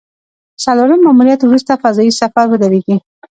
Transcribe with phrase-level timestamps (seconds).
[0.63, 2.95] څلورم ماموریت وروسته فضايي سفر ودرېږي